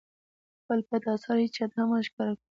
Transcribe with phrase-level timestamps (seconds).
[0.59, 2.47] خپل پټ اسرار هېچاته هم مه ښکاره کوئ!